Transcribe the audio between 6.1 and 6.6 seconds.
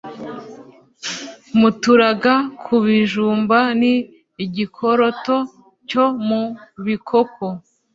mu